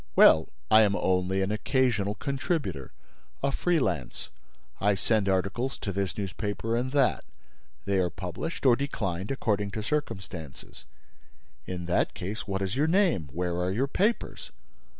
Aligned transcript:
"Well, 0.15 0.49
I 0.71 0.81
am 0.81 0.95
only 0.95 1.43
an 1.43 1.51
occasional 1.51 2.15
contributor, 2.15 2.91
a 3.43 3.51
free 3.51 3.77
lance. 3.77 4.29
I 4.79 4.95
send 4.95 5.29
articles 5.29 5.77
to 5.77 5.91
this 5.93 6.17
newspaper 6.17 6.75
and 6.75 6.91
that. 6.93 7.23
They 7.85 7.99
are 7.99 8.09
published 8.09 8.65
or 8.65 8.75
declined 8.75 9.29
according 9.29 9.69
to 9.77 9.83
circumstances." 9.83 10.85
"In 11.67 11.85
that 11.85 12.15
case, 12.15 12.47
what 12.47 12.63
is 12.63 12.75
your 12.75 12.87
name? 12.87 13.29
Where 13.33 13.57
are 13.57 13.69
your 13.71 13.85
papers?" 13.87 14.49